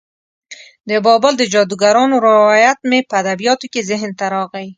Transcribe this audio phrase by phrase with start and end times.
[0.89, 4.67] د بابل د جادوګرانو روایت مې په ادبیاتو کې ذهن ته راغی.